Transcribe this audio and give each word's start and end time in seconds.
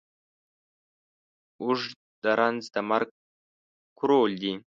اوږ 1.63 1.79
د 2.23 2.25
رنځ 2.39 2.61
د 2.73 2.75
مرگ 2.89 3.09
کرول 3.99 4.31
دي. 4.41 4.53